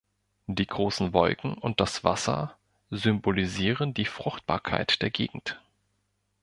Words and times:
Die 0.47 0.65
großen 0.65 1.13
Wolken 1.13 1.53
und 1.53 1.79
das 1.79 2.03
Wasser 2.03 2.57
symbolisieren 2.89 3.93
die 3.93 4.05
Fruchtbarkeit 4.05 4.99
der 5.03 5.11
Gegend. 5.11 5.61